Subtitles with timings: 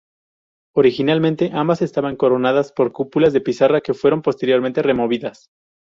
[0.75, 5.51] Originalmente ambas estaban coronadas por cúpulas de pizarra que fueron posteriormente removidas.